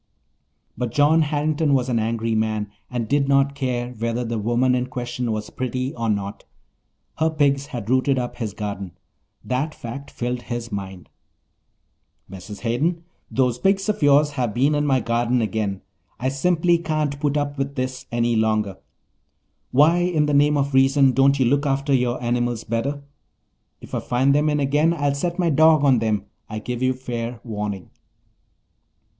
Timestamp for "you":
21.39-21.45, 26.81-26.93